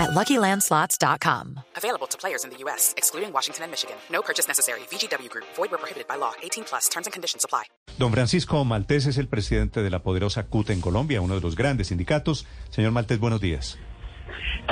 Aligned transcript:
at 0.00 0.10
LuckyLandSlots.com. 0.10 1.60
Available 1.76 2.06
to 2.08 2.16
players 2.16 2.44
in 2.44 2.50
the 2.50 2.56
U.S., 2.64 2.94
excluding 2.96 3.32
Washington 3.32 3.64
and 3.64 3.70
Michigan. 3.70 3.96
No 4.10 4.22
purchase 4.22 4.48
necessary. 4.48 4.80
VGW 4.90 5.28
Group. 5.28 5.46
Void 5.56 5.70
where 5.70 5.78
prohibited 5.78 6.08
by 6.08 6.16
law. 6.16 6.32
18 6.42 6.64
plus. 6.64 6.88
Terms 6.88 7.06
and 7.06 7.12
conditions 7.12 7.44
apply. 7.44 7.64
Don 7.98 8.12
Francisco 8.12 8.64
Maltés 8.64 9.06
es 9.06 9.18
el 9.18 9.28
presidente 9.28 9.82
de 9.82 9.90
la 9.90 9.98
poderosa 9.98 10.46
CUT 10.46 10.70
en 10.70 10.80
Colombia, 10.80 11.20
uno 11.20 11.34
de 11.34 11.42
los 11.42 11.54
grandes 11.54 11.88
sindicatos. 11.88 12.46
Señor 12.70 12.92
Maltés, 12.92 13.18
buenos 13.18 13.40
días. 13.40 13.78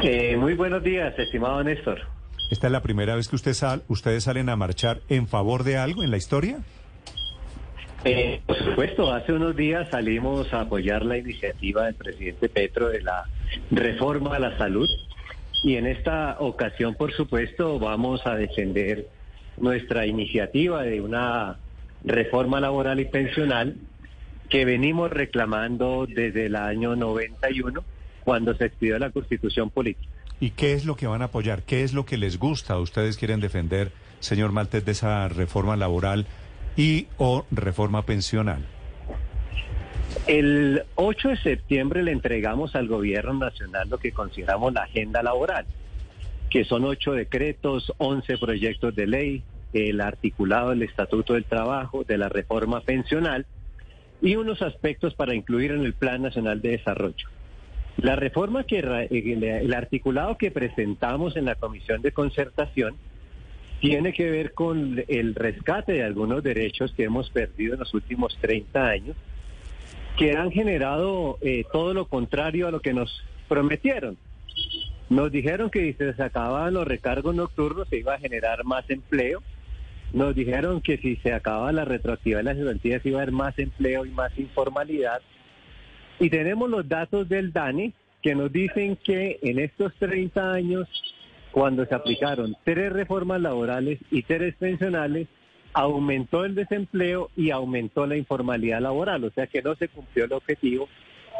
Eh, 0.02 0.36
muy 0.36 0.54
buenos 0.54 0.82
días, 0.82 1.18
estimado 1.18 1.62
Néstor. 1.62 2.00
¿Esta 2.50 2.68
es 2.68 2.72
la 2.72 2.80
primera 2.80 3.14
vez 3.16 3.28
que 3.28 3.36
usted 3.36 3.52
sal, 3.52 3.82
ustedes 3.88 4.24
salen 4.24 4.48
a 4.48 4.56
marchar 4.56 5.00
en 5.08 5.28
favor 5.28 5.64
de 5.64 5.76
algo 5.76 6.02
en 6.02 6.10
la 6.10 6.16
historia? 6.16 6.60
Eh, 8.04 8.40
por 8.46 8.56
supuesto, 8.56 9.12
hace 9.12 9.32
unos 9.32 9.56
días 9.56 9.88
salimos 9.90 10.52
a 10.54 10.60
apoyar 10.62 11.04
la 11.04 11.18
iniciativa 11.18 11.84
del 11.84 11.94
presidente 11.94 12.48
Petro 12.48 12.88
de 12.88 13.02
la 13.02 13.24
reforma 13.70 14.36
a 14.36 14.38
la 14.38 14.56
salud 14.56 14.88
y 15.62 15.76
en 15.76 15.86
esta 15.86 16.36
ocasión, 16.38 16.94
por 16.94 17.12
supuesto, 17.12 17.78
vamos 17.78 18.26
a 18.26 18.34
defender 18.36 19.08
nuestra 19.56 20.06
iniciativa 20.06 20.82
de 20.82 21.00
una 21.00 21.58
reforma 22.04 22.60
laboral 22.60 23.00
y 23.00 23.06
pensional 23.06 23.76
que 24.48 24.64
venimos 24.64 25.10
reclamando 25.10 26.06
desde 26.06 26.46
el 26.46 26.56
año 26.56 26.96
91, 26.96 27.84
cuando 28.24 28.54
se 28.54 28.66
expidió 28.66 28.98
la 28.98 29.10
constitución 29.10 29.70
política. 29.70 30.08
¿Y 30.40 30.50
qué 30.50 30.74
es 30.74 30.84
lo 30.84 30.96
que 30.96 31.06
van 31.06 31.22
a 31.22 31.26
apoyar? 31.26 31.62
¿Qué 31.64 31.82
es 31.82 31.92
lo 31.92 32.06
que 32.06 32.16
les 32.16 32.38
gusta? 32.38 32.78
¿Ustedes 32.78 33.16
quieren 33.16 33.40
defender, 33.40 33.90
señor 34.20 34.52
Maltés, 34.52 34.84
de 34.84 34.92
esa 34.92 35.28
reforma 35.28 35.76
laboral 35.76 36.26
y 36.76 37.08
o 37.18 37.44
reforma 37.50 38.06
pensional? 38.06 38.64
El 40.28 40.82
8 40.96 41.30
de 41.30 41.36
septiembre 41.38 42.02
le 42.02 42.12
entregamos 42.12 42.76
al 42.76 42.86
gobierno 42.86 43.32
nacional 43.32 43.88
lo 43.88 43.96
que 43.96 44.12
consideramos 44.12 44.74
la 44.74 44.82
agenda 44.82 45.22
laboral, 45.22 45.64
que 46.50 46.66
son 46.66 46.84
ocho 46.84 47.12
decretos, 47.12 47.94
11 47.96 48.36
proyectos 48.36 48.94
de 48.94 49.06
ley, 49.06 49.42
el 49.72 50.02
articulado 50.02 50.68
del 50.68 50.82
Estatuto 50.82 51.32
del 51.32 51.46
Trabajo, 51.46 52.04
de 52.04 52.18
la 52.18 52.28
reforma 52.28 52.82
pensional 52.82 53.46
y 54.20 54.36
unos 54.36 54.60
aspectos 54.60 55.14
para 55.14 55.34
incluir 55.34 55.70
en 55.70 55.82
el 55.82 55.94
Plan 55.94 56.20
Nacional 56.20 56.60
de 56.60 56.72
Desarrollo. 56.72 57.26
La 57.96 58.14
reforma 58.14 58.64
que 58.64 58.80
el 58.80 59.72
articulado 59.72 60.36
que 60.36 60.50
presentamos 60.50 61.38
en 61.38 61.46
la 61.46 61.54
Comisión 61.54 62.02
de 62.02 62.12
Concertación 62.12 62.96
tiene 63.80 64.12
que 64.12 64.30
ver 64.30 64.52
con 64.52 65.02
el 65.08 65.34
rescate 65.34 65.94
de 65.94 66.02
algunos 66.02 66.42
derechos 66.42 66.92
que 66.92 67.04
hemos 67.04 67.30
perdido 67.30 67.72
en 67.72 67.80
los 67.80 67.94
últimos 67.94 68.36
30 68.42 68.86
años 68.86 69.16
que 70.18 70.36
han 70.36 70.50
generado 70.50 71.38
eh, 71.40 71.64
todo 71.72 71.94
lo 71.94 72.06
contrario 72.06 72.66
a 72.66 72.72
lo 72.72 72.80
que 72.80 72.92
nos 72.92 73.24
prometieron. 73.48 74.18
Nos 75.08 75.30
dijeron 75.30 75.70
que 75.70 75.94
si 75.94 76.12
se 76.12 76.22
acababan 76.22 76.74
los 76.74 76.86
recargos 76.86 77.34
nocturnos 77.34 77.88
se 77.88 77.98
iba 77.98 78.14
a 78.14 78.18
generar 78.18 78.64
más 78.64 78.84
empleo. 78.90 79.42
Nos 80.12 80.34
dijeron 80.34 80.80
que 80.80 80.98
si 80.98 81.16
se 81.16 81.32
acababa 81.32 81.70
la 81.70 81.84
retroactividad 81.84 82.38
de 82.40 82.44
las 82.44 82.56
estudiantías 82.56 83.06
iba 83.06 83.20
a 83.20 83.22
haber 83.22 83.32
más 83.32 83.58
empleo 83.58 84.04
y 84.04 84.10
más 84.10 84.36
informalidad. 84.38 85.22
Y 86.18 86.30
tenemos 86.30 86.68
los 86.68 86.88
datos 86.88 87.28
del 87.28 87.52
DANE 87.52 87.92
que 88.20 88.34
nos 88.34 88.52
dicen 88.52 88.96
que 88.96 89.38
en 89.40 89.60
estos 89.60 89.94
30 90.00 90.52
años, 90.52 90.88
cuando 91.52 91.86
se 91.86 91.94
aplicaron 91.94 92.56
tres 92.64 92.92
reformas 92.92 93.40
laborales 93.40 94.00
y 94.10 94.22
tres 94.24 94.56
pensionales, 94.56 95.28
aumentó 95.78 96.44
el 96.44 96.56
desempleo 96.56 97.30
y 97.36 97.50
aumentó 97.50 98.04
la 98.04 98.16
informalidad 98.16 98.80
laboral, 98.80 99.22
o 99.22 99.30
sea 99.30 99.46
que 99.46 99.62
no 99.62 99.76
se 99.76 99.86
cumplió 99.86 100.24
el 100.24 100.32
objetivo 100.32 100.88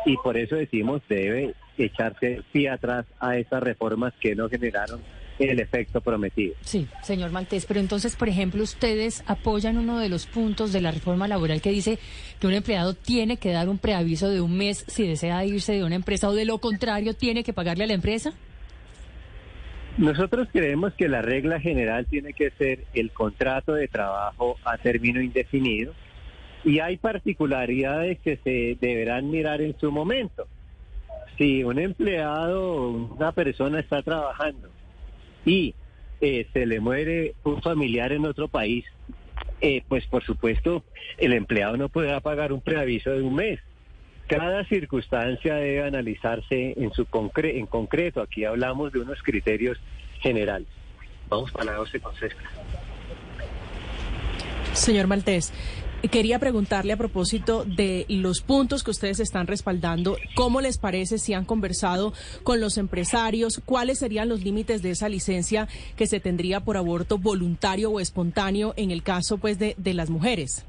y 0.06 0.16
por 0.18 0.36
eso 0.36 0.54
decimos 0.54 1.02
debe 1.08 1.54
echarse 1.76 2.42
pie 2.52 2.70
atrás 2.70 3.04
a 3.18 3.36
esas 3.36 3.60
reformas 3.60 4.14
que 4.20 4.36
no 4.36 4.48
generaron 4.48 5.00
el 5.40 5.58
efecto 5.58 6.00
prometido. 6.00 6.54
Sí, 6.60 6.86
señor 7.02 7.32
Maltés, 7.32 7.66
pero 7.66 7.80
entonces, 7.80 8.14
por 8.14 8.28
ejemplo, 8.28 8.62
ustedes 8.62 9.24
apoyan 9.26 9.76
uno 9.76 9.98
de 9.98 10.08
los 10.08 10.26
puntos 10.26 10.72
de 10.72 10.82
la 10.82 10.92
reforma 10.92 11.26
laboral 11.26 11.60
que 11.60 11.70
dice 11.70 11.98
que 12.38 12.46
un 12.46 12.54
empleado 12.54 12.94
tiene 12.94 13.38
que 13.38 13.50
dar 13.50 13.68
un 13.68 13.78
preaviso 13.78 14.30
de 14.30 14.40
un 14.40 14.56
mes 14.56 14.84
si 14.86 15.06
desea 15.06 15.44
irse 15.44 15.72
de 15.72 15.82
una 15.82 15.96
empresa 15.96 16.28
o 16.28 16.32
de 16.32 16.44
lo 16.44 16.58
contrario 16.58 17.14
tiene 17.14 17.42
que 17.42 17.52
pagarle 17.52 17.84
a 17.84 17.88
la 17.88 17.94
empresa. 17.94 18.32
Nosotros 19.98 20.46
creemos 20.52 20.94
que 20.94 21.08
la 21.08 21.22
regla 21.22 21.58
general 21.58 22.06
tiene 22.06 22.32
que 22.32 22.52
ser 22.52 22.84
el 22.94 23.10
contrato 23.10 23.74
de 23.74 23.88
trabajo 23.88 24.56
a 24.64 24.78
término 24.78 25.20
indefinido 25.20 25.92
y 26.64 26.78
hay 26.78 26.98
particularidades 26.98 28.20
que 28.20 28.36
se 28.44 28.78
deberán 28.80 29.28
mirar 29.28 29.60
en 29.60 29.76
su 29.76 29.90
momento. 29.90 30.46
Si 31.36 31.64
un 31.64 31.80
empleado, 31.80 32.90
una 32.90 33.32
persona 33.32 33.80
está 33.80 34.00
trabajando 34.02 34.68
y 35.44 35.74
eh, 36.20 36.46
se 36.52 36.64
le 36.64 36.78
muere 36.78 37.34
un 37.42 37.60
familiar 37.60 38.12
en 38.12 38.24
otro 38.24 38.46
país, 38.46 38.84
eh, 39.60 39.82
pues 39.88 40.06
por 40.06 40.22
supuesto 40.22 40.84
el 41.16 41.32
empleado 41.32 41.76
no 41.76 41.88
podrá 41.88 42.20
pagar 42.20 42.52
un 42.52 42.60
preaviso 42.60 43.10
de 43.10 43.22
un 43.22 43.34
mes. 43.34 43.58
Cada 44.28 44.64
circunstancia 44.66 45.54
debe 45.54 45.82
analizarse 45.82 46.74
en 46.76 46.92
su 46.92 47.06
concre 47.06 47.58
en 47.58 47.66
concreto. 47.66 48.20
Aquí 48.20 48.44
hablamos 48.44 48.92
de 48.92 49.00
unos 49.00 49.22
criterios 49.22 49.78
generales. 50.20 50.68
Vamos 51.28 51.50
para 51.50 51.72
la 51.72 51.78
12 51.78 52.00
con 52.00 52.12
Señor 54.74 55.06
Maltés, 55.06 55.52
Quería 56.12 56.38
preguntarle 56.38 56.92
a 56.92 56.96
propósito 56.96 57.64
de 57.64 58.06
los 58.08 58.40
puntos 58.40 58.84
que 58.84 58.92
ustedes 58.92 59.18
están 59.18 59.48
respaldando, 59.48 60.16
¿cómo 60.36 60.60
les 60.60 60.78
parece 60.78 61.18
si 61.18 61.34
han 61.34 61.44
conversado 61.44 62.12
con 62.44 62.60
los 62.60 62.78
empresarios? 62.78 63.60
¿Cuáles 63.64 63.98
serían 63.98 64.28
los 64.28 64.44
límites 64.44 64.80
de 64.80 64.90
esa 64.90 65.08
licencia 65.08 65.66
que 65.96 66.06
se 66.06 66.20
tendría 66.20 66.60
por 66.60 66.76
aborto 66.76 67.18
voluntario 67.18 67.90
o 67.90 67.98
espontáneo 67.98 68.74
en 68.76 68.92
el 68.92 69.02
caso 69.02 69.38
pues 69.38 69.58
de, 69.58 69.74
de 69.76 69.92
las 69.92 70.08
mujeres? 70.08 70.64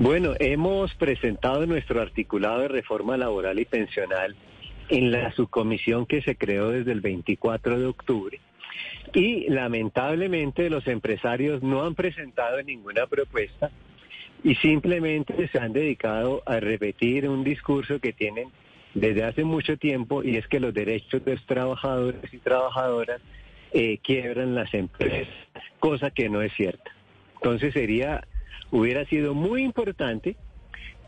Bueno, 0.00 0.32
hemos 0.38 0.94
presentado 0.94 1.66
nuestro 1.66 2.00
articulado 2.00 2.60
de 2.60 2.68
reforma 2.68 3.18
laboral 3.18 3.58
y 3.58 3.66
pensional 3.66 4.34
en 4.88 5.12
la 5.12 5.30
subcomisión 5.32 6.06
que 6.06 6.22
se 6.22 6.36
creó 6.36 6.70
desde 6.70 6.92
el 6.92 7.02
24 7.02 7.78
de 7.78 7.84
octubre. 7.84 8.40
Y 9.12 9.50
lamentablemente 9.50 10.70
los 10.70 10.86
empresarios 10.86 11.62
no 11.62 11.84
han 11.84 11.94
presentado 11.94 12.62
ninguna 12.62 13.06
propuesta 13.08 13.70
y 14.42 14.54
simplemente 14.54 15.48
se 15.48 15.58
han 15.58 15.74
dedicado 15.74 16.42
a 16.46 16.60
repetir 16.60 17.28
un 17.28 17.44
discurso 17.44 18.00
que 18.00 18.14
tienen 18.14 18.48
desde 18.94 19.24
hace 19.24 19.44
mucho 19.44 19.76
tiempo 19.76 20.24
y 20.24 20.38
es 20.38 20.48
que 20.48 20.60
los 20.60 20.72
derechos 20.72 21.22
de 21.26 21.34
los 21.34 21.44
trabajadores 21.44 22.32
y 22.32 22.38
trabajadoras 22.38 23.20
eh, 23.74 23.98
quiebran 23.98 24.54
las 24.54 24.72
empresas, 24.72 25.28
cosa 25.78 26.10
que 26.10 26.30
no 26.30 26.40
es 26.40 26.54
cierta. 26.54 26.90
Entonces 27.34 27.74
sería 27.74 28.22
hubiera 28.70 29.04
sido 29.06 29.34
muy 29.34 29.62
importante 29.62 30.36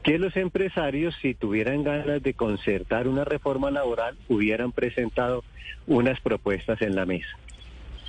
que 0.03 0.19
los 0.19 0.37
empresarios, 0.37 1.15
si 1.23 1.35
tuvieran 1.35 1.85
ganas 1.85 2.23
de 2.23 2.35
concertar 2.35 3.07
una 3.07 3.25
reforma 3.25 3.71
laboral, 3.71 4.17
hubieran 4.29 4.73
presentado 4.73 5.45
unas 5.87 6.21
propuestas 6.21 6.83
en 6.83 6.97
la 6.97 7.07
mesa. 7.07 7.39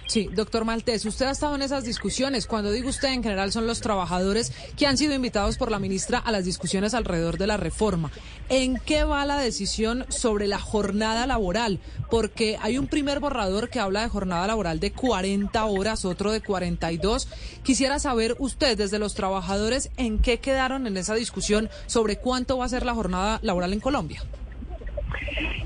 Sí, 0.07 0.29
doctor 0.33 0.65
Maltés, 0.65 1.05
usted 1.05 1.25
ha 1.25 1.31
estado 1.31 1.55
en 1.55 1.61
esas 1.61 1.85
discusiones. 1.85 2.45
Cuando 2.45 2.71
digo 2.71 2.89
usted, 2.89 3.09
en 3.09 3.23
general 3.23 3.51
son 3.51 3.67
los 3.67 3.81
trabajadores 3.81 4.51
que 4.77 4.85
han 4.85 4.97
sido 4.97 5.13
invitados 5.13 5.57
por 5.57 5.71
la 5.71 5.79
ministra 5.79 6.19
a 6.19 6.31
las 6.31 6.45
discusiones 6.45 6.93
alrededor 6.93 7.37
de 7.37 7.47
la 7.47 7.57
reforma. 7.57 8.11
¿En 8.49 8.77
qué 8.77 9.05
va 9.05 9.25
la 9.25 9.39
decisión 9.39 10.05
sobre 10.09 10.47
la 10.47 10.59
jornada 10.59 11.25
laboral? 11.25 11.79
Porque 12.11 12.57
hay 12.61 12.77
un 12.77 12.87
primer 12.87 13.19
borrador 13.19 13.69
que 13.69 13.79
habla 13.79 14.01
de 14.01 14.09
jornada 14.09 14.45
laboral 14.45 14.79
de 14.79 14.91
40 14.91 15.65
horas, 15.65 16.05
otro 16.05 16.31
de 16.31 16.41
42. 16.41 17.27
Quisiera 17.63 17.97
saber 17.97 18.35
usted, 18.39 18.77
desde 18.77 18.99
los 18.99 19.15
trabajadores, 19.15 19.89
en 19.97 20.19
qué 20.19 20.39
quedaron 20.39 20.85
en 20.85 20.97
esa 20.97 21.15
discusión 21.15 21.69
sobre 21.87 22.17
cuánto 22.17 22.57
va 22.57 22.65
a 22.65 22.69
ser 22.69 22.85
la 22.85 22.93
jornada 22.93 23.39
laboral 23.41 23.73
en 23.73 23.79
Colombia. 23.79 24.23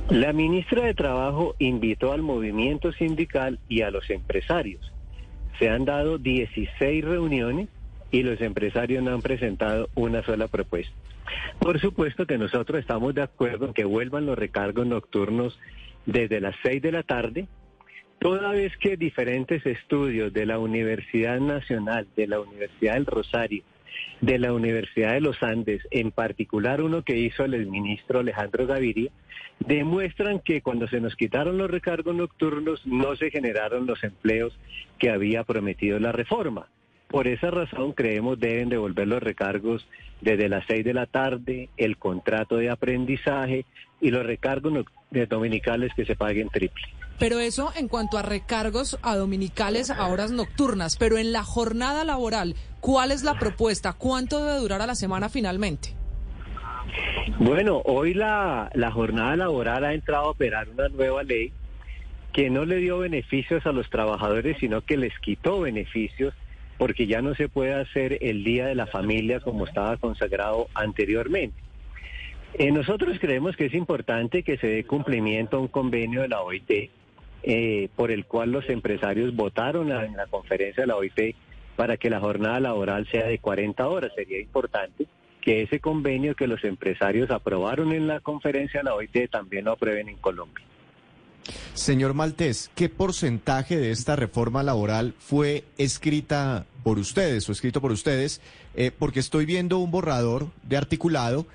La 0.09 0.33
ministra 0.33 0.85
de 0.85 0.93
Trabajo 0.93 1.55
invitó 1.59 2.13
al 2.13 2.21
movimiento 2.21 2.91
sindical 2.93 3.59
y 3.67 3.81
a 3.81 3.91
los 3.91 4.09
empresarios. 4.09 4.93
Se 5.59 5.69
han 5.69 5.85
dado 5.85 6.17
16 6.17 7.03
reuniones 7.03 7.67
y 8.11 8.23
los 8.23 8.39
empresarios 8.41 9.03
no 9.03 9.13
han 9.13 9.21
presentado 9.21 9.89
una 9.95 10.23
sola 10.23 10.47
propuesta. 10.47 10.93
Por 11.59 11.79
supuesto 11.79 12.25
que 12.25 12.37
nosotros 12.37 12.79
estamos 12.79 13.13
de 13.15 13.23
acuerdo 13.23 13.67
en 13.67 13.73
que 13.73 13.83
vuelvan 13.83 14.25
los 14.25 14.37
recargos 14.37 14.87
nocturnos 14.87 15.59
desde 16.05 16.39
las 16.39 16.55
6 16.63 16.81
de 16.81 16.91
la 16.91 17.03
tarde, 17.03 17.47
toda 18.19 18.51
vez 18.51 18.75
que 18.77 18.95
diferentes 18.95 19.65
estudios 19.65 20.31
de 20.31 20.45
la 20.45 20.57
Universidad 20.57 21.39
Nacional, 21.39 22.07
de 22.15 22.27
la 22.27 22.39
Universidad 22.39 22.93
del 22.93 23.05
Rosario 23.05 23.63
de 24.21 24.39
la 24.39 24.53
Universidad 24.53 25.13
de 25.13 25.21
los 25.21 25.41
Andes, 25.43 25.81
en 25.91 26.11
particular 26.11 26.81
uno 26.81 27.03
que 27.03 27.17
hizo 27.17 27.43
el 27.45 27.67
ministro 27.67 28.19
Alejandro 28.19 28.65
Gaviria, 28.65 29.11
demuestran 29.59 30.39
que 30.39 30.61
cuando 30.61 30.87
se 30.87 30.99
nos 30.99 31.15
quitaron 31.15 31.57
los 31.57 31.69
recargos 31.69 32.15
nocturnos 32.15 32.85
no 32.85 33.15
se 33.15 33.31
generaron 33.31 33.85
los 33.85 34.03
empleos 34.03 34.57
que 34.99 35.09
había 35.09 35.43
prometido 35.43 35.99
la 35.99 36.11
reforma. 36.11 36.67
Por 37.07 37.27
esa 37.27 37.51
razón 37.51 37.93
creemos 37.93 38.39
deben 38.39 38.69
devolver 38.69 39.07
los 39.07 39.23
recargos 39.23 39.87
desde 40.21 40.49
las 40.49 40.65
seis 40.67 40.83
de 40.83 40.93
la 40.93 41.05
tarde, 41.05 41.69
el 41.77 41.97
contrato 41.97 42.57
de 42.57 42.69
aprendizaje 42.69 43.65
y 44.01 44.11
los 44.11 44.25
recargos 44.25 44.85
dominicales 45.29 45.91
que 45.95 46.05
se 46.05 46.15
paguen 46.15 46.49
triple. 46.49 46.83
Pero 47.19 47.39
eso 47.39 47.71
en 47.75 47.87
cuanto 47.87 48.17
a 48.17 48.21
recargos 48.21 48.99
a 49.01 49.15
dominicales 49.15 49.89
a 49.89 50.05
horas 50.07 50.31
nocturnas, 50.31 50.97
pero 50.97 51.17
en 51.17 51.31
la 51.31 51.43
jornada 51.43 52.03
laboral, 52.03 52.55
¿cuál 52.79 53.11
es 53.11 53.23
la 53.23 53.39
propuesta? 53.39 53.93
¿Cuánto 53.93 54.43
debe 54.43 54.59
durar 54.59 54.81
a 54.81 54.87
la 54.87 54.95
semana 54.95 55.29
finalmente? 55.29 55.95
Bueno, 57.39 57.81
hoy 57.85 58.13
la, 58.13 58.69
la 58.73 58.91
jornada 58.91 59.35
laboral 59.35 59.83
ha 59.85 59.93
entrado 59.93 60.25
a 60.25 60.29
operar 60.31 60.69
una 60.69 60.89
nueva 60.89 61.23
ley 61.23 61.51
que 62.33 62.49
no 62.51 62.65
le 62.65 62.77
dio 62.77 62.99
beneficios 62.99 63.65
a 63.65 63.71
los 63.71 63.89
trabajadores, 63.89 64.57
sino 64.59 64.81
que 64.81 64.95
les 64.95 65.17
quitó 65.19 65.61
beneficios 65.61 66.35
porque 66.77 67.07
ya 67.07 67.21
no 67.21 67.35
se 67.35 67.49
puede 67.49 67.73
hacer 67.73 68.17
el 68.21 68.43
Día 68.43 68.67
de 68.67 68.75
la 68.75 68.87
Familia 68.87 69.39
como 69.39 69.65
estaba 69.65 69.97
consagrado 69.97 70.67
anteriormente. 70.73 71.57
Eh, 72.53 72.71
nosotros 72.71 73.17
creemos 73.19 73.55
que 73.55 73.65
es 73.65 73.73
importante 73.73 74.43
que 74.43 74.57
se 74.57 74.67
dé 74.67 74.83
cumplimiento 74.83 75.57
a 75.57 75.59
un 75.59 75.67
convenio 75.67 76.21
de 76.21 76.29
la 76.29 76.41
OIT 76.41 76.89
eh, 77.43 77.89
por 77.95 78.11
el 78.11 78.25
cual 78.25 78.51
los 78.51 78.69
empresarios 78.69 79.35
votaron 79.35 79.91
en 79.91 80.15
la 80.15 80.27
conferencia 80.27 80.83
de 80.83 80.87
la 80.87 80.95
OIT 80.95 81.35
para 81.75 81.97
que 81.97 82.09
la 82.09 82.19
jornada 82.19 82.59
laboral 82.59 83.07
sea 83.11 83.27
de 83.27 83.37
40 83.37 83.87
horas. 83.87 84.11
Sería 84.15 84.39
importante 84.39 85.05
que 85.41 85.61
ese 85.61 85.79
convenio 85.79 86.35
que 86.35 86.47
los 86.47 86.63
empresarios 86.63 87.29
aprobaron 87.31 87.93
en 87.93 88.07
la 88.07 88.19
conferencia 88.19 88.79
de 88.79 88.85
la 88.85 88.95
OIT 88.95 89.29
también 89.29 89.65
lo 89.65 89.73
aprueben 89.73 90.09
en 90.09 90.17
Colombia. 90.17 90.65
Señor 91.73 92.13
Maltés, 92.13 92.69
¿qué 92.75 92.89
porcentaje 92.89 93.77
de 93.77 93.91
esta 93.91 94.15
reforma 94.15 94.63
laboral 94.63 95.13
fue 95.19 95.65
escrita 95.77 96.65
por 96.83 96.99
ustedes 96.99 97.47
o 97.47 97.51
escrito 97.51 97.81
por 97.81 97.91
ustedes? 97.91 98.41
Eh, 98.75 98.91
porque 98.97 99.19
estoy 99.19 99.45
viendo 99.45 99.79
un 99.79 99.91
borrador 99.91 100.49
de 100.63 100.77
articulado 100.77 101.47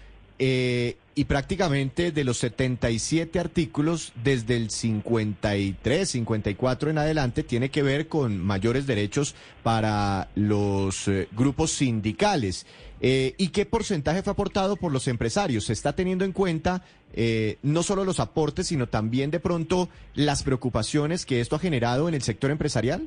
eh, 0.45 0.97
y 1.15 1.27
prácticamente 1.27 2.11
de 2.11 2.25
los 2.25 2.39
77 2.39 3.39
artículos, 3.39 4.13
desde 4.25 4.57
el 4.57 4.71
53, 4.71 6.09
54 6.09 6.91
en 6.91 6.99
adelante, 6.99 7.45
tiene 7.45 7.69
que 7.71 7.85
ver 7.85 8.09
con 8.09 8.39
mayores 8.39 8.89
derechos 8.89 9.37
para 9.63 10.31
los 10.35 11.07
eh, 11.07 11.29
grupos 11.31 11.71
sindicales. 11.71 12.67
Eh, 13.01 13.35
¿Y 13.39 13.51
qué 13.51 13.67
porcentaje 13.67 14.25
fue 14.25 14.33
aportado 14.33 14.75
por 14.75 14.91
los 14.91 15.07
empresarios? 15.07 15.67
¿Se 15.67 15.75
está 15.75 15.93
teniendo 15.93 16.25
en 16.25 16.33
cuenta 16.33 16.83
eh, 17.13 17.59
no 17.63 17.85
solo 17.85 18.05
los 18.05 18.19
aportes, 18.19 18.67
sino 18.67 18.89
también 18.89 19.31
de 19.31 19.39
pronto 19.39 19.89
las 20.17 20.43
preocupaciones 20.43 21.25
que 21.25 21.41
esto 21.41 21.55
ha 21.55 21.61
generado 21.61 22.09
en 22.09 22.15
el 22.15 22.23
sector 22.23 22.51
empresarial? 22.51 23.07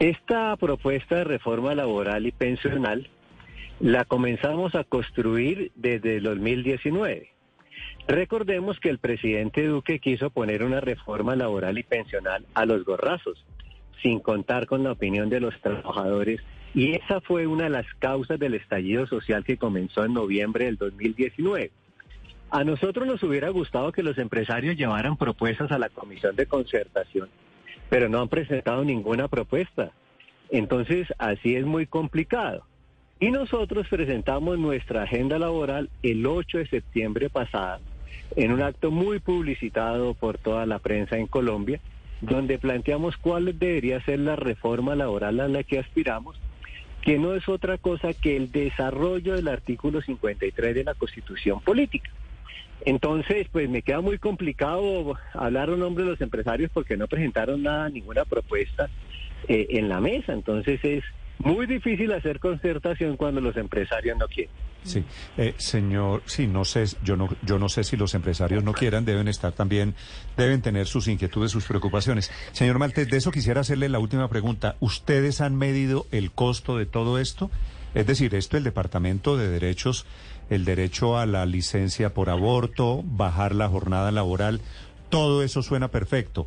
Esta 0.00 0.54
propuesta 0.56 1.16
de 1.16 1.24
reforma 1.24 1.74
laboral 1.74 2.26
y 2.26 2.30
pensional 2.30 3.08
la 3.80 4.04
comenzamos 4.04 4.74
a 4.74 4.84
construir 4.84 5.72
desde 5.74 6.16
el 6.16 6.24
2019. 6.24 7.30
Recordemos 8.06 8.78
que 8.78 8.90
el 8.90 8.98
presidente 8.98 9.66
Duque 9.66 10.00
quiso 10.00 10.28
poner 10.28 10.62
una 10.62 10.80
reforma 10.80 11.34
laboral 11.34 11.78
y 11.78 11.82
pensional 11.82 12.44
a 12.52 12.66
los 12.66 12.84
gorrazos, 12.84 13.42
sin 14.02 14.20
contar 14.20 14.66
con 14.66 14.84
la 14.84 14.92
opinión 14.92 15.30
de 15.30 15.40
los 15.40 15.58
trabajadores, 15.62 16.42
y 16.74 16.92
esa 16.92 17.22
fue 17.22 17.46
una 17.46 17.64
de 17.64 17.70
las 17.70 17.86
causas 17.98 18.38
del 18.38 18.54
estallido 18.54 19.06
social 19.06 19.44
que 19.44 19.56
comenzó 19.56 20.04
en 20.04 20.12
noviembre 20.12 20.66
del 20.66 20.76
2019. 20.76 21.70
A 22.50 22.64
nosotros 22.64 23.06
nos 23.06 23.22
hubiera 23.22 23.48
gustado 23.48 23.92
que 23.92 24.02
los 24.02 24.18
empresarios 24.18 24.76
llevaran 24.76 25.16
propuestas 25.16 25.72
a 25.72 25.78
la 25.78 25.88
comisión 25.88 26.36
de 26.36 26.46
concertación, 26.46 27.30
pero 27.88 28.10
no 28.10 28.20
han 28.20 28.28
presentado 28.28 28.84
ninguna 28.84 29.28
propuesta. 29.28 29.92
Entonces, 30.50 31.08
así 31.18 31.56
es 31.56 31.64
muy 31.64 31.86
complicado. 31.86 32.66
Y 33.20 33.30
nosotros 33.30 33.86
presentamos 33.86 34.58
nuestra 34.58 35.02
agenda 35.02 35.38
laboral 35.38 35.90
el 36.02 36.26
8 36.26 36.56
de 36.56 36.66
septiembre 36.66 37.28
pasado 37.28 37.80
en 38.34 38.50
un 38.50 38.62
acto 38.62 38.90
muy 38.90 39.18
publicitado 39.18 40.14
por 40.14 40.38
toda 40.38 40.64
la 40.64 40.78
prensa 40.78 41.18
en 41.18 41.26
Colombia, 41.26 41.80
donde 42.22 42.58
planteamos 42.58 43.18
cuál 43.18 43.58
debería 43.58 44.02
ser 44.04 44.20
la 44.20 44.36
reforma 44.36 44.94
laboral 44.94 45.38
a 45.40 45.48
la 45.48 45.62
que 45.64 45.78
aspiramos, 45.78 46.40
que 47.02 47.18
no 47.18 47.34
es 47.34 47.46
otra 47.46 47.76
cosa 47.76 48.14
que 48.14 48.38
el 48.38 48.50
desarrollo 48.50 49.34
del 49.34 49.48
artículo 49.48 50.00
53 50.00 50.74
de 50.74 50.84
la 50.84 50.94
Constitución 50.94 51.60
Política. 51.60 52.10
Entonces, 52.86 53.48
pues 53.52 53.68
me 53.68 53.82
queda 53.82 54.00
muy 54.00 54.18
complicado 54.18 55.18
hablar 55.34 55.68
en 55.68 55.80
nombre 55.80 56.04
de 56.04 56.10
los 56.10 56.20
empresarios 56.22 56.70
porque 56.72 56.96
no 56.96 57.06
presentaron 57.06 57.62
nada, 57.62 57.90
ninguna 57.90 58.24
propuesta 58.24 58.88
eh, 59.46 59.66
en 59.70 59.90
la 59.90 60.00
mesa. 60.00 60.32
Entonces 60.32 60.82
es 60.82 61.04
muy 61.40 61.66
difícil 61.66 62.12
hacer 62.12 62.38
concertación 62.38 63.16
cuando 63.16 63.40
los 63.40 63.56
empresarios 63.56 64.16
no 64.18 64.26
quieren. 64.28 64.52
Sí, 64.82 65.04
eh, 65.36 65.54
señor, 65.58 66.22
sí, 66.24 66.46
no 66.46 66.64
sé, 66.64 66.84
yo 67.02 67.16
no, 67.16 67.28
yo 67.42 67.58
no 67.58 67.68
sé 67.68 67.84
si 67.84 67.96
los 67.96 68.14
empresarios 68.14 68.64
no 68.64 68.72
quieran, 68.72 69.04
deben 69.04 69.28
estar 69.28 69.52
también, 69.52 69.94
deben 70.36 70.62
tener 70.62 70.86
sus 70.86 71.06
inquietudes, 71.06 71.50
sus 71.50 71.66
preocupaciones. 71.66 72.30
Señor 72.52 72.78
Maltés, 72.78 73.10
de 73.10 73.18
eso 73.18 73.30
quisiera 73.30 73.60
hacerle 73.60 73.88
la 73.88 73.98
última 73.98 74.28
pregunta. 74.28 74.76
¿Ustedes 74.80 75.40
han 75.40 75.56
medido 75.56 76.06
el 76.12 76.30
costo 76.30 76.78
de 76.78 76.86
todo 76.86 77.18
esto? 77.18 77.50
Es 77.94 78.06
decir, 78.06 78.34
esto 78.34 78.56
el 78.56 78.64
Departamento 78.64 79.36
de 79.36 79.48
Derechos, 79.48 80.06
el 80.48 80.64
derecho 80.64 81.18
a 81.18 81.26
la 81.26 81.44
licencia 81.44 82.14
por 82.14 82.30
aborto, 82.30 83.02
bajar 83.04 83.54
la 83.54 83.68
jornada 83.68 84.10
laboral, 84.12 84.60
todo 85.10 85.42
eso 85.42 85.62
suena 85.62 85.88
perfecto. 85.88 86.46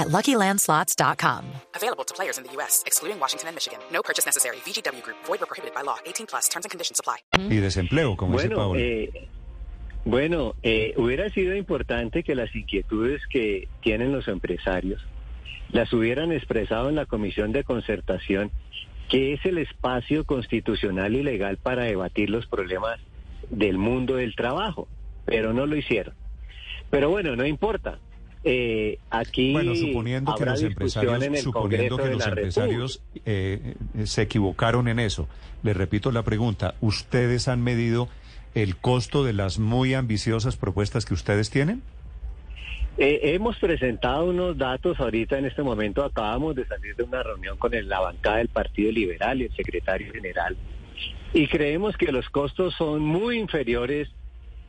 at 0.00 0.08
LuckyLandSlots.com. 0.08 1.44
Available 1.76 2.04
to 2.04 2.14
players 2.14 2.38
in 2.38 2.44
the 2.44 2.52
U.S., 2.58 2.82
excluding 2.86 3.20
Washington 3.20 3.48
and 3.48 3.56
Michigan. 3.56 3.78
No 3.92 4.02
purchase 4.02 4.26
necessary. 4.26 4.56
VGW 4.66 5.02
Group, 5.02 5.16
void 5.26 5.40
were 5.40 5.46
prohibited 5.46 5.74
by 5.74 5.82
law. 5.82 5.98
18 6.06 6.26
plus 6.26 6.48
terms 6.48 6.64
and 6.64 6.70
conditions 6.70 6.98
apply. 7.00 7.18
Y 7.50 7.56
desempleo, 7.60 8.16
como 8.16 8.32
dice 8.38 8.48
Bueno, 8.48 8.56
Paola. 8.56 8.80
eh, 8.80 9.28
bueno 10.04 10.54
eh, 10.62 10.94
hubiera 10.96 11.28
sido 11.30 11.54
importante 11.54 12.22
que 12.22 12.34
las 12.34 12.54
inquietudes 12.54 13.20
que 13.30 13.68
tienen 13.82 14.12
los 14.12 14.28
empresarios 14.28 15.00
las 15.72 15.92
hubieran 15.92 16.32
expresado 16.32 16.88
en 16.88 16.96
la 16.96 17.06
Comisión 17.06 17.52
de 17.52 17.62
Concertación, 17.64 18.50
que 19.08 19.34
es 19.34 19.44
el 19.44 19.58
espacio 19.58 20.24
constitucional 20.24 21.14
y 21.14 21.22
legal 21.22 21.58
para 21.58 21.84
debatir 21.84 22.28
los 22.30 22.46
problemas 22.46 22.98
del 23.50 23.78
mundo 23.78 24.16
del 24.16 24.34
trabajo, 24.34 24.88
pero 25.26 25.52
no 25.52 25.66
lo 25.66 25.76
hicieron. 25.76 26.14
Pero 26.90 27.10
bueno, 27.10 27.36
no 27.36 27.46
importa. 27.46 27.98
Eh, 28.42 28.98
aquí 29.10 29.52
Bueno, 29.52 29.74
suponiendo 29.74 30.34
que 30.34 30.46
los 30.46 30.62
empresarios, 30.62 31.40
suponiendo 31.42 31.96
que 31.98 32.08
los 32.10 32.26
empresarios 32.26 33.02
eh, 33.26 33.74
eh, 33.98 34.06
se 34.06 34.22
equivocaron 34.22 34.88
en 34.88 34.98
eso, 34.98 35.28
le 35.62 35.74
repito 35.74 36.10
la 36.10 36.22
pregunta, 36.22 36.74
¿ustedes 36.80 37.48
han 37.48 37.62
medido 37.62 38.08
el 38.54 38.76
costo 38.76 39.24
de 39.24 39.34
las 39.34 39.58
muy 39.58 39.92
ambiciosas 39.94 40.56
propuestas 40.56 41.04
que 41.04 41.12
ustedes 41.14 41.50
tienen? 41.50 41.82
Eh, 42.98 43.34
hemos 43.34 43.56
presentado 43.58 44.24
unos 44.26 44.58
datos 44.58 44.98
ahorita 45.00 45.38
en 45.38 45.44
este 45.46 45.62
momento. 45.62 46.02
Acabamos 46.04 46.54
de 46.56 46.66
salir 46.66 46.96
de 46.96 47.02
una 47.04 47.22
reunión 47.22 47.56
con 47.56 47.72
el- 47.74 47.88
la 47.88 48.00
bancada 48.00 48.38
del 48.38 48.48
Partido 48.48 48.90
Liberal 48.90 49.40
y 49.40 49.44
el 49.44 49.54
secretario 49.54 50.12
general. 50.12 50.56
Y 51.32 51.46
creemos 51.46 51.96
que 51.96 52.10
los 52.10 52.28
costos 52.28 52.74
son 52.74 53.00
muy 53.02 53.38
inferiores 53.38 54.08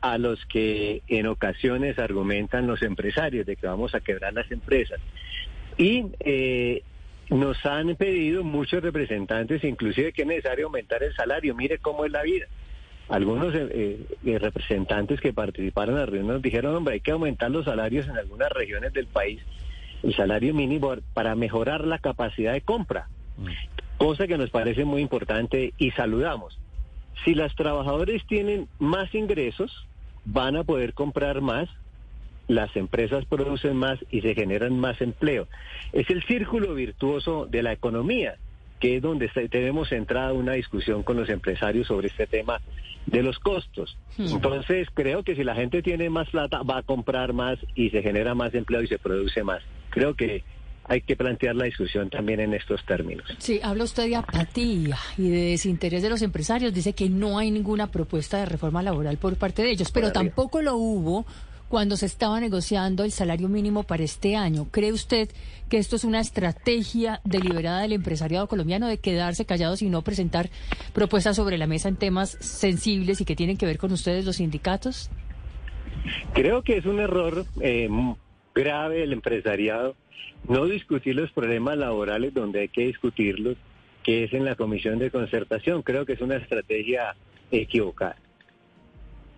a 0.02 0.18
los 0.18 0.44
que 0.46 1.02
en 1.06 1.26
ocasiones 1.26 1.98
argumentan 1.98 2.66
los 2.66 2.82
empresarios 2.82 3.46
de 3.46 3.56
que 3.56 3.68
vamos 3.68 3.94
a 3.94 4.00
quebrar 4.00 4.34
las 4.34 4.50
empresas. 4.50 5.00
Y 5.78 6.06
eh, 6.20 6.82
nos 7.30 7.64
han 7.64 7.94
pedido 7.94 8.42
muchos 8.42 8.82
representantes, 8.82 9.62
inclusive 9.62 10.12
que 10.12 10.22
es 10.22 10.28
necesario 10.28 10.66
aumentar 10.66 11.02
el 11.04 11.14
salario. 11.14 11.54
Mire 11.54 11.78
cómo 11.78 12.04
es 12.04 12.10
la 12.10 12.22
vida. 12.22 12.46
Algunos 13.08 13.54
eh, 13.54 14.06
eh, 14.24 14.38
representantes 14.38 15.20
que 15.20 15.32
participaron 15.32 15.94
en 15.94 16.00
la 16.00 16.06
reunión 16.06 16.34
nos 16.34 16.42
dijeron, 16.42 16.74
hombre, 16.74 16.94
hay 16.94 17.00
que 17.00 17.12
aumentar 17.12 17.50
los 17.50 17.64
salarios 17.64 18.08
en 18.08 18.16
algunas 18.16 18.50
regiones 18.50 18.92
del 18.92 19.06
país, 19.06 19.40
el 20.02 20.14
salario 20.16 20.52
mínimo 20.52 20.96
para 21.14 21.34
mejorar 21.36 21.86
la 21.86 21.98
capacidad 21.98 22.52
de 22.52 22.60
compra, 22.62 23.08
cosa 23.98 24.26
que 24.26 24.38
nos 24.38 24.50
parece 24.50 24.84
muy 24.84 25.00
importante 25.00 25.74
y 25.78 25.92
saludamos. 25.92 26.58
Si 27.24 27.34
las 27.34 27.54
trabajadores 27.54 28.26
tienen 28.26 28.66
más 28.78 29.14
ingresos, 29.14 29.86
van 30.24 30.56
a 30.56 30.64
poder 30.64 30.94
comprar 30.94 31.40
más, 31.40 31.68
las 32.48 32.74
empresas 32.76 33.24
producen 33.24 33.76
más 33.76 33.98
y 34.10 34.20
se 34.20 34.34
generan 34.34 34.78
más 34.78 35.00
empleo. 35.00 35.48
Es 35.92 36.10
el 36.10 36.22
círculo 36.24 36.74
virtuoso 36.74 37.46
de 37.46 37.62
la 37.62 37.72
economía, 37.72 38.36
que 38.80 38.96
es 38.96 39.02
donde 39.02 39.28
tenemos 39.48 39.88
centrada 39.90 40.32
una 40.32 40.54
discusión 40.54 41.02
con 41.02 41.16
los 41.16 41.28
empresarios 41.28 41.86
sobre 41.86 42.08
este 42.08 42.26
tema 42.26 42.60
de 43.06 43.22
los 43.22 43.38
costos. 43.38 43.96
Entonces, 44.18 44.88
creo 44.92 45.22
que 45.22 45.36
si 45.36 45.44
la 45.44 45.54
gente 45.54 45.82
tiene 45.82 46.10
más 46.10 46.28
plata, 46.30 46.62
va 46.62 46.78
a 46.78 46.82
comprar 46.82 47.32
más 47.32 47.58
y 47.74 47.90
se 47.90 48.02
genera 48.02 48.34
más 48.34 48.54
empleo 48.54 48.82
y 48.82 48.88
se 48.88 48.98
produce 48.98 49.42
más. 49.42 49.62
Creo 49.90 50.14
que 50.14 50.42
hay 50.92 51.00
que 51.00 51.16
plantear 51.16 51.56
la 51.56 51.64
discusión 51.64 52.10
también 52.10 52.38
en 52.40 52.52
estos 52.52 52.84
términos. 52.84 53.24
Sí, 53.38 53.58
habla 53.62 53.84
usted 53.84 54.08
de 54.08 54.16
apatía 54.16 54.98
y 55.16 55.30
de 55.30 55.42
desinterés 55.52 56.02
de 56.02 56.10
los 56.10 56.20
empresarios. 56.20 56.74
Dice 56.74 56.92
que 56.92 57.08
no 57.08 57.38
hay 57.38 57.50
ninguna 57.50 57.86
propuesta 57.86 58.36
de 58.36 58.44
reforma 58.44 58.82
laboral 58.82 59.16
por 59.16 59.36
parte 59.36 59.62
de 59.62 59.70
ellos, 59.70 59.90
pero 59.90 60.12
tampoco 60.12 60.60
lo 60.60 60.76
hubo 60.76 61.24
cuando 61.70 61.96
se 61.96 62.04
estaba 62.04 62.38
negociando 62.40 63.04
el 63.04 63.10
salario 63.10 63.48
mínimo 63.48 63.84
para 63.84 64.02
este 64.02 64.36
año. 64.36 64.68
¿Cree 64.70 64.92
usted 64.92 65.30
que 65.70 65.78
esto 65.78 65.96
es 65.96 66.04
una 66.04 66.20
estrategia 66.20 67.22
deliberada 67.24 67.80
del 67.80 67.94
empresariado 67.94 68.46
colombiano 68.46 68.86
de 68.86 68.98
quedarse 68.98 69.46
callados 69.46 69.80
y 69.80 69.88
no 69.88 70.02
presentar 70.02 70.50
propuestas 70.92 71.36
sobre 71.36 71.56
la 71.56 71.66
mesa 71.66 71.88
en 71.88 71.96
temas 71.96 72.36
sensibles 72.40 73.22
y 73.22 73.24
que 73.24 73.34
tienen 73.34 73.56
que 73.56 73.64
ver 73.64 73.78
con 73.78 73.92
ustedes 73.92 74.26
los 74.26 74.36
sindicatos? 74.36 75.08
Creo 76.34 76.60
que 76.60 76.76
es 76.76 76.84
un 76.84 77.00
error 77.00 77.46
eh, 77.62 77.88
grave 78.54 78.98
del 78.98 79.14
empresariado 79.14 79.96
no 80.48 80.66
discutir 80.66 81.14
los 81.16 81.30
problemas 81.32 81.76
laborales 81.76 82.34
donde 82.34 82.60
hay 82.60 82.68
que 82.68 82.86
discutirlos, 82.86 83.56
que 84.02 84.24
es 84.24 84.32
en 84.32 84.44
la 84.44 84.56
comisión 84.56 84.98
de 84.98 85.10
concertación. 85.10 85.82
Creo 85.82 86.04
que 86.04 86.14
es 86.14 86.20
una 86.20 86.36
estrategia 86.36 87.14
equivocada. 87.50 88.16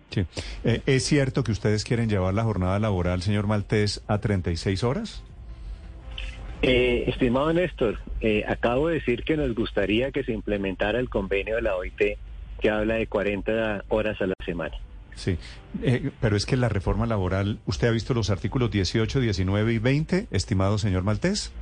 Sí. 0.09 0.25
Eh, 0.63 0.81
¿Es 0.85 1.03
cierto 1.03 1.43
que 1.43 1.51
ustedes 1.51 1.83
quieren 1.83 2.09
llevar 2.09 2.33
la 2.33 2.43
jornada 2.43 2.79
laboral, 2.79 3.21
señor 3.21 3.47
Maltés, 3.47 4.03
a 4.07 4.19
36 4.19 4.83
horas? 4.83 5.23
Eh, 6.61 7.03
estimado 7.07 7.51
Néstor, 7.53 7.99
eh, 8.21 8.43
acabo 8.47 8.87
de 8.87 8.95
decir 8.95 9.23
que 9.23 9.37
nos 9.37 9.53
gustaría 9.53 10.11
que 10.11 10.23
se 10.23 10.31
implementara 10.31 10.99
el 10.99 11.09
convenio 11.09 11.57
de 11.57 11.61
la 11.61 11.75
OIT 11.75 12.17
que 12.59 12.69
habla 12.69 12.95
de 12.95 13.07
40 13.07 13.83
horas 13.89 14.19
a 14.21 14.27
la 14.27 14.33
semana. 14.45 14.75
Sí, 15.15 15.37
eh, 15.81 16.11
pero 16.19 16.35
es 16.35 16.45
que 16.45 16.57
la 16.57 16.69
reforma 16.69 17.05
laboral, 17.05 17.59
¿usted 17.65 17.87
ha 17.87 17.91
visto 17.91 18.13
los 18.13 18.29
artículos 18.29 18.69
18, 18.71 19.19
19 19.19 19.73
y 19.73 19.79
20, 19.79 20.27
estimado 20.31 20.77
señor 20.77 21.03
Maltés? 21.03 21.53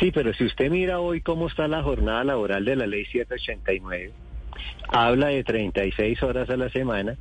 Sí, 0.00 0.10
pero 0.12 0.34
si 0.34 0.44
usted 0.44 0.70
mira 0.70 1.00
hoy 1.00 1.20
cómo 1.20 1.46
está 1.46 1.68
la 1.68 1.82
jornada 1.82 2.24
laboral 2.24 2.64
de 2.64 2.76
la 2.76 2.86
ley 2.86 3.04
789, 3.06 4.12
habla 4.88 5.28
de 5.28 5.44
36 5.44 6.22
horas 6.22 6.50
a 6.50 6.56
la 6.56 6.68
semana 6.70 7.16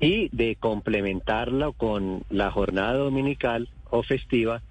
y 0.00 0.28
de 0.30 0.56
complementarla 0.56 1.72
con 1.72 2.22
la 2.30 2.50
jornada 2.50 2.94
dominical 2.94 3.68
o 3.90 4.02
festiva 4.02 4.62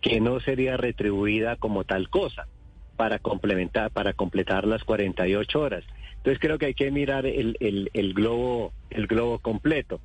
que 0.00 0.20
no 0.20 0.38
sería 0.40 0.76
retribuida 0.76 1.56
como 1.56 1.84
tal 1.84 2.10
cosa 2.10 2.46
para 2.96 3.18
complementar, 3.18 3.90
para 3.90 4.12
completar 4.12 4.66
las 4.66 4.84
48 4.84 5.60
horas. 5.60 5.84
Entonces 6.24 6.40
creo 6.40 6.56
que 6.56 6.64
hay 6.64 6.74
que 6.74 6.90
mirar 6.90 7.26
el, 7.26 7.58
el, 7.60 8.14
globo, 8.14 8.72
el 8.88 9.06
globo 9.06 9.40
completo. 9.40 10.00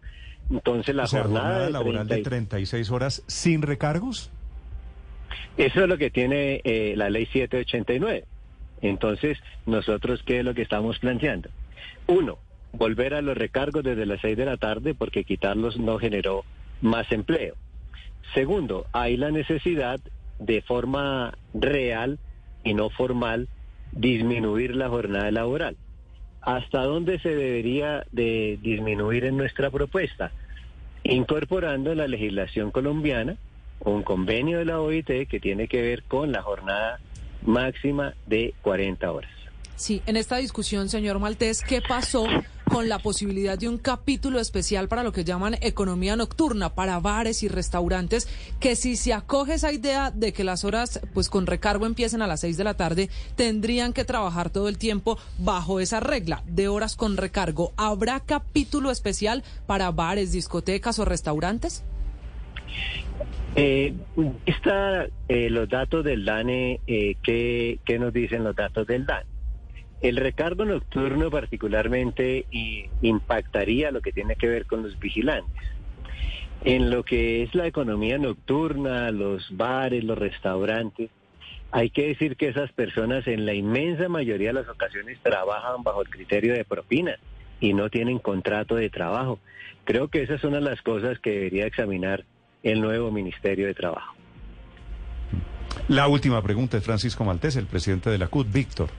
Entonces 0.51 0.93
la 0.93 1.07
jornada, 1.07 1.69
laboral 1.69 2.09
de 2.09 2.21
36 2.21 2.91
horas 2.91 3.23
sin 3.27 3.61
recargos. 3.61 4.29
Eso 5.55 5.81
es 5.81 5.88
lo 5.88 5.97
que 5.97 6.09
tiene 6.09 6.59
eh, 6.65 6.95
la 6.97 7.09
ley 7.09 7.25
789. 7.27 8.25
Entonces, 8.81 9.38
nosotros, 9.65 10.21
¿qué 10.25 10.39
es 10.39 10.45
lo 10.45 10.53
que 10.53 10.61
estamos 10.61 10.99
planteando? 10.99 11.49
Uno, 12.05 12.38
volver 12.73 13.13
a 13.13 13.21
los 13.21 13.38
recargos 13.38 13.85
desde 13.85 14.05
las 14.05 14.19
6 14.19 14.35
de 14.35 14.45
la 14.45 14.57
tarde 14.57 14.93
porque 14.93 15.23
quitarlos 15.23 15.79
no 15.79 15.99
generó 15.99 16.43
más 16.81 17.09
empleo. 17.13 17.55
Segundo, 18.33 18.88
hay 18.91 19.15
la 19.15 19.31
necesidad 19.31 20.01
de 20.39 20.61
forma 20.63 21.38
real 21.53 22.19
y 22.65 22.73
no 22.73 22.89
formal 22.89 23.47
disminuir 23.93 24.75
la 24.75 24.89
jornada 24.89 25.31
laboral. 25.31 25.77
¿Hasta 26.41 26.84
dónde 26.84 27.19
se 27.19 27.29
debería 27.29 28.05
de 28.12 28.58
disminuir 28.62 29.25
en 29.25 29.38
nuestra 29.38 29.69
propuesta? 29.69 30.31
Incorporando 31.03 31.93
la 31.96 32.08
legislación 32.08 32.72
colombiana 32.72 33.38
un 33.81 34.03
convenio 34.03 34.60
de 34.60 34.65
la 34.65 34.79
OIT 34.79 35.27
que 35.27 35.39
tiene 35.39 35.67
que 35.67 35.81
ver 35.81 36.03
con 36.03 36.31
la 36.31 36.41
jornada 36.41 37.00
máxima 37.41 38.13
de 38.25 38.53
40 38.62 39.12
horas. 39.12 39.31
Sí, 39.75 40.01
en 40.05 40.17
esta 40.17 40.38
discusión, 40.38 40.89
señor 40.89 41.19
Maltés, 41.19 41.63
¿qué 41.63 41.81
pasó 41.81 42.25
con 42.69 42.88
la 42.88 42.99
posibilidad 42.99 43.57
de 43.57 43.67
un 43.67 43.77
capítulo 43.77 44.39
especial 44.39 44.88
para 44.88 45.03
lo 45.03 45.11
que 45.11 45.23
llaman 45.23 45.57
economía 45.61 46.15
nocturna, 46.15 46.75
para 46.75 46.99
bares 46.99 47.43
y 47.43 47.47
restaurantes, 47.47 48.27
que 48.59 48.75
si 48.75 48.95
se 48.95 49.13
acoge 49.13 49.55
esa 49.55 49.73
idea 49.73 50.11
de 50.11 50.31
que 50.31 50.43
las 50.43 50.63
horas 50.63 51.01
pues 51.13 51.29
con 51.29 51.47
recargo 51.47 51.85
empiecen 51.85 52.21
a 52.21 52.27
las 52.27 52.41
seis 52.41 52.57
de 52.57 52.63
la 52.63 52.75
tarde, 52.75 53.09
tendrían 53.35 53.91
que 53.91 54.05
trabajar 54.05 54.51
todo 54.51 54.69
el 54.69 54.77
tiempo 54.77 55.17
bajo 55.39 55.79
esa 55.79 55.99
regla 55.99 56.43
de 56.45 56.67
horas 56.67 56.95
con 56.95 57.17
recargo? 57.17 57.73
¿Habrá 57.75 58.19
capítulo 58.19 58.91
especial 58.91 59.43
para 59.65 59.91
bares, 59.91 60.31
discotecas 60.31 60.99
o 60.99 61.05
restaurantes? 61.05 61.83
Eh, 63.55 63.93
está 64.45 65.07
eh, 65.27 65.49
los 65.49 65.67
datos 65.67 66.05
del 66.05 66.23
DANE, 66.23 66.81
eh, 66.85 67.15
¿qué, 67.23 67.79
¿qué 67.83 67.97
nos 67.97 68.13
dicen 68.13 68.43
los 68.43 68.55
datos 68.55 68.85
del 68.85 69.05
DANE? 69.05 69.38
El 70.01 70.15
recargo 70.15 70.63
nocturno 70.63 71.29
particularmente 71.29 72.46
impactaría 73.01 73.91
lo 73.91 74.01
que 74.01 74.13
tiene 74.13 74.36
que 74.36 74.48
ver 74.48 74.65
con 74.65 74.84
los 74.84 74.98
vigilantes. 74.98 75.63
En 76.63 76.89
lo 76.89 77.03
que 77.03 77.44
es 77.44 77.53
la 77.56 77.68
economía 77.68 78.18
nocturna, 78.18 79.12
los 79.12 79.56
bares, 79.56 80.03
los 80.03 80.18
restaurantes, 80.18 81.10
hay 81.72 81.89
que 81.89 82.08
decir 82.08 82.36
que 82.36 82.48
esas 82.48 82.72
personas 82.72 83.27
en 83.27 83.46
la 83.46 83.53
inmensa 83.53 84.10
mayoría 84.10 84.50
de 84.50 84.53
las 84.53 84.70
ocasiones 84.70 85.20
trabajan 85.22 85.84
bajo 85.84 86.01
el 86.01 86.10
criterio 86.10 86.53
de 86.53 86.65
propina 86.65 87.18
y 87.60 87.74
no 87.74 87.89
tienen 87.89 88.20
contrato 88.20 88.75
de 88.75 88.89
trabajo. 88.89 89.39
Creo 89.84 90.08
que 90.08 90.24
esas 90.24 90.41
son 90.41 90.62
las 90.63 90.82
cosas 90.82 91.20
que 91.20 91.32
debería 91.32 91.65
examinar 91.65 92.25
el 92.63 92.82
nuevo 92.82 93.12
Ministerio 93.12 93.68
de 93.68 93.74
Trabajo. 93.74 94.15
La 95.88 96.08
última 96.08 96.41
pregunta 96.41 96.77
es 96.77 96.84
Francisco 96.84 97.24
Maltés, 97.24 97.56
el 97.56 97.68
presidente 97.68 98.10
de 98.10 98.18
la 98.18 98.27
CUT, 98.27 98.51
Víctor. 98.51 98.89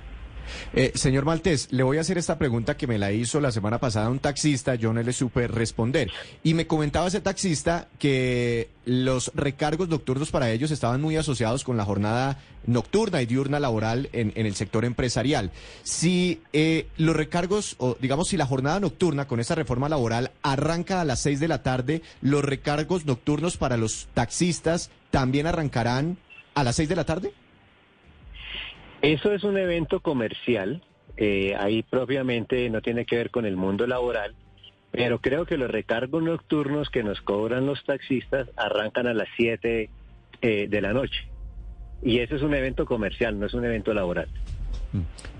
Eh, 0.73 0.92
señor 0.95 1.25
Maltés, 1.25 1.69
le 1.71 1.83
voy 1.83 1.99
a 1.99 2.00
hacer 2.00 2.19
esta 2.19 2.38
pregunta 2.38 2.76
que 2.76 2.87
me 2.87 2.99
la 2.99 3.12
hizo 3.12 3.40
la 3.40 3.52
semana 3.52 3.78
pasada 3.78 4.09
un 4.09 4.19
taxista, 4.19 4.75
yo 4.75 4.92
no 4.92 5.02
le 5.02 5.12
supe 5.12 5.49
responder. 5.49 6.11
Y 6.42 6.54
me 6.54 6.66
comentaba 6.66 7.09
ese 7.09 7.21
taxista 7.21 7.88
que 7.99 8.69
los 8.85 9.30
recargos 9.35 9.88
nocturnos 9.88 10.30
para 10.30 10.50
ellos 10.50 10.71
estaban 10.71 11.00
muy 11.00 11.16
asociados 11.16 11.64
con 11.64 11.76
la 11.76 11.85
jornada 11.85 12.38
nocturna 12.66 13.23
y 13.23 13.26
diurna 13.26 13.61
laboral 13.61 14.09
en, 14.12 14.33
el 14.35 14.54
sector 14.54 14.85
empresarial. 14.85 15.50
Si 15.83 16.42
eh, 16.52 16.88
los 16.97 17.16
recargos, 17.16 17.76
o 17.78 17.97
digamos, 18.00 18.28
si 18.28 18.37
la 18.37 18.47
jornada 18.47 18.80
nocturna 18.80 19.26
con 19.26 19.40
esta 19.40 19.54
reforma 19.54 19.88
laboral 19.88 20.33
arranca 20.42 21.00
a 21.00 21.04
las 21.04 21.21
seis 21.21 21.40
de 21.40 21.49
la 21.49 21.62
tarde, 21.62 22.02
los 22.21 22.45
recargos 22.45 23.07
nocturnos 23.07 23.57
para 23.57 23.76
los 23.76 24.09
taxistas 24.14 24.90
también 25.11 25.47
arrancarán 25.47 26.19
a 26.54 26.64
las 26.64 26.76
seis 26.76 26.88
de 26.88 26.97
la 26.97 27.04
tarde? 27.04 27.33
Eso 29.02 29.33
es 29.33 29.45
un 29.45 29.57
evento 29.57 30.00
comercial, 30.00 30.83
eh, 31.16 31.54
ahí 31.59 31.83
propiamente 31.83 32.69
no 32.69 32.83
tiene 32.83 33.07
que 33.07 33.16
ver 33.16 33.30
con 33.30 33.47
el 33.47 33.57
mundo 33.57 33.87
laboral, 33.87 34.35
pero 34.90 35.21
creo 35.21 35.47
que 35.47 35.57
los 35.57 35.71
recargos 35.71 36.23
nocturnos 36.23 36.90
que 36.90 37.02
nos 37.02 37.21
cobran 37.21 37.66
los 37.66 37.83
taxistas 37.85 38.49
arrancan 38.57 39.07
a 39.07 39.14
las 39.14 39.28
7 39.37 39.88
eh, 40.42 40.66
de 40.69 40.80
la 40.80 40.92
noche. 40.92 41.28
Y 42.02 42.19
eso 42.19 42.37
es 42.37 42.42
un 42.42 42.54
evento 42.54 42.87
comercial, 42.87 43.38
no 43.38 43.47
es 43.47 43.54
un 43.54 43.64
evento 43.64 43.95
laboral. 43.95 44.28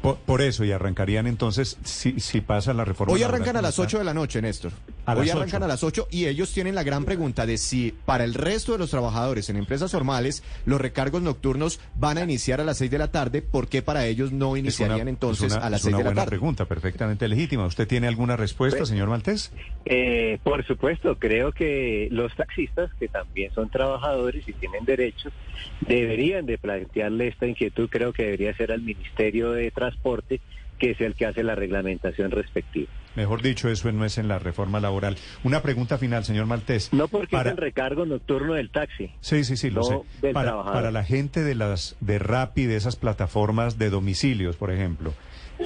Por, 0.01 0.41
eso, 0.41 0.65
y 0.65 0.73
arrancarían 0.73 1.27
entonces, 1.27 1.77
si, 1.83 2.21
si 2.21 2.41
pasa 2.41 2.73
la 2.73 2.85
reforma. 2.85 3.13
Hoy 3.13 3.23
arrancan 3.23 3.57
a 3.57 3.63
las 3.63 3.79
8 3.79 3.99
de 3.99 4.05
la 4.05 4.15
noche, 4.15 4.41
Néstor. 4.41 4.73
Hoy 5.07 5.31
arrancan 5.31 5.63
a 5.63 5.67
las 5.67 5.83
8 5.83 6.09
y 6.11 6.27
ellos 6.27 6.53
tienen 6.53 6.75
la 6.75 6.83
gran 6.83 7.05
pregunta 7.05 7.47
de 7.47 7.59
si 7.59 7.93
para 8.05 8.25
el 8.25 8.35
resto 8.35 8.73
de 8.73 8.79
los 8.79 8.91
trabajadores 8.91 9.49
en 9.51 9.57
empresas 9.57 9.91
formales 9.93 10.43
los 10.67 10.81
recargos 10.81 11.23
nocturnos 11.23 11.81
van 11.97 12.19
a 12.19 12.25
iniciar 12.25 12.61
a 12.61 12.65
las 12.65 12.79
6 12.79 12.91
de 12.91 12.99
la 12.99 13.11
tarde, 13.11 13.43
¿por 13.43 13.69
qué 13.69 13.83
para 13.83 14.07
ellos 14.07 14.33
no 14.33 14.57
iniciarían 14.57 15.09
entonces 15.09 15.55
a 15.55 15.71
las 15.71 15.83
6 15.83 15.85
de 15.85 15.91
la 15.91 15.97
tarde? 15.97 15.99
Es 15.99 16.05
una 16.05 16.05
buena 16.05 16.27
pregunta, 16.27 16.65
perfectamente 16.67 17.29
legítima. 17.29 17.67
¿Usted 17.67 17.89
tiene 17.89 18.09
alguna 18.09 18.37
respuesta, 18.37 18.79
pues, 18.79 18.89
señor 18.89 19.09
Maltés? 19.09 19.53
Eh, 19.85 20.39
por 20.43 20.65
supuesto, 20.67 21.19
creo 21.19 21.53
que 21.53 22.09
los 22.11 22.35
taxistas, 22.37 22.91
que 22.99 23.09
también 23.09 23.53
son 23.55 23.71
trabajadores 23.71 24.47
y 24.49 24.53
tienen 24.53 24.85
derechos, 24.85 25.33
deberían 25.81 26.47
de 26.47 26.59
plantearle 26.59 27.29
esta 27.29 27.47
inquietud, 27.47 27.89
creo 27.91 28.13
que 28.13 28.25
debería 28.25 28.55
ser 28.57 28.73
al 28.73 28.83
Ministerio 28.83 29.53
de 29.53 29.71
Transporte, 29.71 30.41
que 30.81 30.93
es 30.93 31.01
el 31.01 31.15
que 31.15 31.27
hace 31.27 31.45
la 31.45 31.55
reglamentación 31.55 32.33
respectiva. 32.33 32.89
Mejor 33.15 33.43
dicho, 33.43 33.69
eso 33.69 33.93
no 33.93 34.05
es 34.05 34.19
en 34.19 34.29
la 34.29 34.39
reforma 34.39 34.81
laboral. 34.81 35.17
Una 35.45 35.63
pregunta 35.63 35.99
final, 35.99 36.25
señor 36.25 36.47
Maltés. 36.47 36.93
No 36.93 37.07
porque 37.07 37.37
es 37.37 37.47
el 37.47 37.57
recargo 37.57 38.07
nocturno 38.07 38.55
del 38.55 38.71
taxi. 38.71 39.11
Sí, 39.21 39.45
sí, 39.45 39.57
sí, 39.57 39.71
lo 39.71 39.83
sé. 39.83 40.01
Para, 40.33 40.65
para, 40.65 40.91
la 40.91 41.05
gente 41.05 41.45
de 41.45 41.55
las 41.55 41.97
de 42.01 42.19
Rappi, 42.19 42.65
de 42.65 42.77
esas 42.77 42.97
plataformas 42.97 43.79
de 43.79 43.91
domicilios, 43.91 44.57
por 44.57 44.73
ejemplo, 44.73 45.13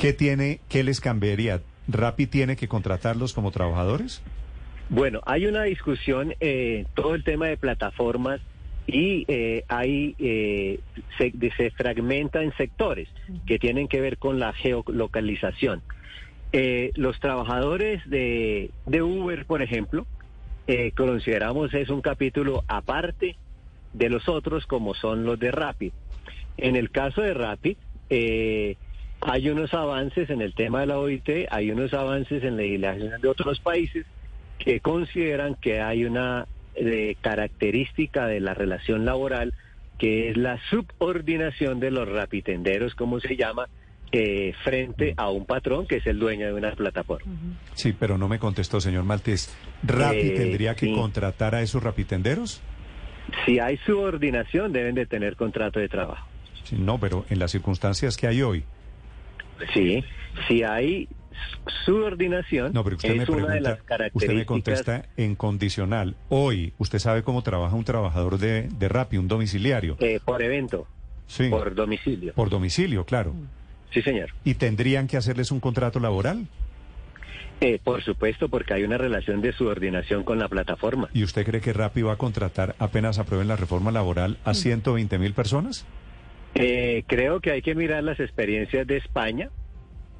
¿qué 0.00 0.12
tiene, 0.12 0.60
qué 0.68 0.82
les 0.82 1.00
cambiaría? 1.00 1.62
¿Rappi 1.86 2.26
tiene 2.26 2.56
que 2.56 2.66
contratarlos 2.66 3.32
como 3.34 3.52
trabajadores? 3.52 4.22
Bueno, 4.88 5.20
hay 5.24 5.46
una 5.46 5.62
discusión, 5.62 6.34
eh, 6.40 6.86
todo 6.94 7.14
el 7.14 7.24
tema 7.24 7.46
de 7.46 7.56
plataformas 7.56 8.40
y 8.86 9.24
eh, 9.28 9.64
hay 9.68 10.14
eh, 10.18 10.80
se, 11.18 11.70
fragmenta 11.70 12.42
en 12.42 12.54
sectores 12.56 13.08
que 13.46 13.58
tienen 13.58 13.88
que 13.88 14.00
ver 14.00 14.18
con 14.18 14.38
la 14.38 14.52
geolocalización. 14.52 15.82
Eh, 16.52 16.92
los 16.94 17.18
trabajadores 17.18 18.08
de, 18.08 18.70
de, 18.86 19.02
Uber, 19.02 19.44
por 19.46 19.62
ejemplo, 19.62 20.06
eh, 20.66 20.92
consideramos 20.92 21.74
es 21.74 21.90
un 21.90 22.00
capítulo 22.00 22.62
aparte 22.68 23.36
de 23.92 24.08
los 24.08 24.28
otros 24.28 24.66
como 24.66 24.94
son 24.94 25.24
los 25.24 25.38
de 25.38 25.50
Rapid. 25.50 25.92
En 26.56 26.76
el 26.76 26.90
caso 26.90 27.22
de 27.22 27.34
Rapid, 27.34 27.76
eh, 28.10 28.76
hay 29.20 29.48
unos 29.48 29.74
avances 29.74 30.30
en 30.30 30.42
el 30.42 30.54
tema 30.54 30.80
de 30.80 30.86
la 30.86 30.98
OIT, 30.98 31.48
hay 31.50 31.70
unos 31.70 31.94
avances 31.94 32.44
en 32.44 32.56
legislación 32.56 33.20
de 33.20 33.28
otros 33.28 33.60
países 33.60 34.06
que 34.58 34.80
consideran 34.80 35.54
que 35.56 35.80
hay 35.80 36.04
una 36.04 36.46
de 36.74 37.16
característica 37.20 38.26
de 38.26 38.40
la 38.40 38.54
relación 38.54 39.04
laboral, 39.04 39.54
que 39.98 40.30
es 40.30 40.36
la 40.36 40.58
subordinación 40.70 41.80
de 41.80 41.90
los 41.90 42.08
rapitenderos, 42.08 42.94
como 42.94 43.20
se 43.20 43.36
llama, 43.36 43.68
eh, 44.12 44.52
frente 44.62 45.14
a 45.16 45.30
un 45.30 45.44
patrón 45.44 45.86
que 45.86 45.96
es 45.96 46.06
el 46.06 46.18
dueño 46.18 46.46
de 46.46 46.52
una 46.52 46.72
plataforma. 46.72 47.32
Sí, 47.74 47.92
pero 47.92 48.16
no 48.16 48.28
me 48.28 48.38
contestó, 48.38 48.80
señor 48.80 49.04
Maltés. 49.04 49.52
¿Rapi 49.82 50.18
eh, 50.18 50.34
tendría 50.36 50.76
que 50.76 50.86
sí. 50.86 50.94
contratar 50.94 51.54
a 51.54 51.62
esos 51.62 51.82
rapitenderos? 51.82 52.62
Si 53.44 53.58
hay 53.58 53.76
subordinación, 53.78 54.72
deben 54.72 54.94
de 54.94 55.06
tener 55.06 55.36
contrato 55.36 55.80
de 55.80 55.88
trabajo. 55.88 56.28
Sí, 56.64 56.76
no, 56.78 56.98
pero 56.98 57.24
en 57.28 57.38
las 57.38 57.50
circunstancias 57.50 58.16
que 58.16 58.26
hay 58.26 58.42
hoy. 58.42 58.64
Sí, 59.72 60.04
si 60.46 60.62
hay 60.62 61.08
subordinación 61.84 62.72
no, 62.72 62.84
pero 62.84 62.96
usted 62.96 63.10
es 63.10 63.16
me 63.16 63.24
pregunta, 63.24 63.46
una 63.46 63.54
de 63.54 63.60
las 63.60 63.82
características... 63.82 64.22
Usted 64.22 64.34
me 64.34 64.46
contesta 64.46 65.04
en 65.16 65.34
condicional. 65.34 66.16
Hoy, 66.28 66.72
¿usted 66.78 66.98
sabe 66.98 67.22
cómo 67.22 67.42
trabaja 67.42 67.74
un 67.76 67.84
trabajador 67.84 68.38
de, 68.38 68.68
de 68.68 68.88
Rappi, 68.88 69.16
un 69.16 69.28
domiciliario? 69.28 69.96
Eh, 70.00 70.20
por 70.24 70.42
evento. 70.42 70.86
Sí. 71.26 71.48
Por 71.48 71.74
domicilio. 71.74 72.32
Por 72.34 72.50
domicilio, 72.50 73.04
claro. 73.04 73.34
Sí, 73.92 74.02
señor. 74.02 74.30
¿Y 74.44 74.54
tendrían 74.54 75.06
que 75.06 75.16
hacerles 75.16 75.50
un 75.50 75.60
contrato 75.60 76.00
laboral? 76.00 76.46
Eh, 77.60 77.78
por 77.82 78.02
supuesto, 78.02 78.48
porque 78.48 78.74
hay 78.74 78.82
una 78.82 78.98
relación 78.98 79.40
de 79.40 79.52
subordinación 79.52 80.24
con 80.24 80.38
la 80.38 80.48
plataforma. 80.48 81.08
¿Y 81.14 81.22
usted 81.22 81.46
cree 81.46 81.60
que 81.60 81.72
Rappi 81.72 82.02
va 82.02 82.14
a 82.14 82.16
contratar, 82.16 82.74
apenas 82.78 83.18
aprueben 83.18 83.48
la 83.48 83.56
reforma 83.56 83.92
laboral, 83.92 84.38
a 84.44 84.54
120 84.54 85.18
mil 85.18 85.32
personas? 85.32 85.86
Eh, 86.56 87.04
creo 87.06 87.40
que 87.40 87.52
hay 87.52 87.62
que 87.62 87.74
mirar 87.74 88.02
las 88.04 88.20
experiencias 88.20 88.86
de 88.86 88.96
España 88.96 89.50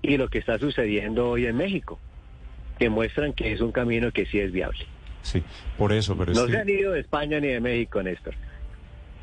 y 0.04 0.18
lo 0.18 0.28
que 0.28 0.38
está 0.38 0.58
sucediendo 0.58 1.30
hoy 1.30 1.46
en 1.46 1.56
México, 1.56 1.98
que 2.78 2.90
muestran 2.90 3.32
que 3.32 3.52
es 3.52 3.60
un 3.60 3.72
camino 3.72 4.12
que 4.12 4.26
sí 4.26 4.38
es 4.38 4.52
viable. 4.52 4.86
Sí, 5.22 5.42
por 5.78 5.92
eso, 5.92 6.16
pero 6.16 6.34
no 6.34 6.40
es 6.40 6.46
que... 6.46 6.52
se 6.52 6.58
han 6.58 6.68
ido 6.68 6.92
de 6.92 7.00
España 7.00 7.40
ni 7.40 7.48
de 7.48 7.60
México, 7.60 8.02
Néstor. 8.02 8.34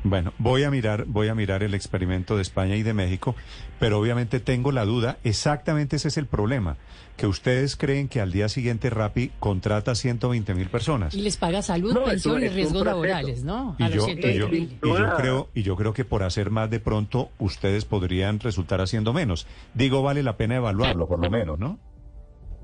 Bueno, 0.04 0.32
voy 0.38 0.64
a 0.64 0.70
mirar, 0.70 1.04
voy 1.06 1.28
a 1.28 1.34
mirar 1.34 1.62
el 1.62 1.74
experimento 1.74 2.36
de 2.36 2.42
España 2.42 2.74
y 2.74 2.82
de 2.82 2.92
México, 2.92 3.36
pero 3.78 4.00
obviamente 4.00 4.40
tengo 4.40 4.72
la 4.72 4.84
duda, 4.84 5.18
exactamente 5.22 5.96
ese 5.96 6.08
es 6.08 6.16
el 6.16 6.26
problema, 6.26 6.76
que 7.16 7.28
ustedes 7.28 7.76
creen 7.76 8.08
que 8.08 8.20
al 8.20 8.32
día 8.32 8.48
siguiente 8.48 8.90
Rappi 8.90 9.30
contrata 9.38 9.94
120 9.94 10.54
mil 10.54 10.68
personas. 10.68 11.14
Y 11.14 11.22
les 11.22 11.36
paga 11.36 11.62
salud, 11.62 11.94
No, 11.94 12.04
pensión 12.04 12.42
es 12.42 12.50
y 12.50 12.54
riesgos 12.54 12.84
laborales, 12.84 13.44
¿no? 13.44 13.76
Y 13.78 13.84
A 13.84 13.88
los 13.90 14.06
yo, 14.06 14.12
y, 14.12 14.14
yo, 14.14 14.48
120 14.48 14.56
y 14.56 14.60
mil. 14.60 14.78
yo 14.82 15.16
creo, 15.16 15.48
y 15.54 15.62
yo 15.62 15.76
creo 15.76 15.92
que 15.92 16.04
por 16.04 16.24
hacer 16.24 16.50
más 16.50 16.68
de 16.68 16.80
pronto 16.80 17.30
ustedes 17.38 17.84
podrían 17.84 18.40
resultar 18.40 18.80
haciendo 18.80 19.12
menos. 19.12 19.46
Digo, 19.74 20.02
vale 20.02 20.24
la 20.24 20.36
pena 20.36 20.56
evaluarlo, 20.56 21.06
por 21.06 21.20
lo 21.20 21.30
menos, 21.30 21.58
¿no? 21.60 21.78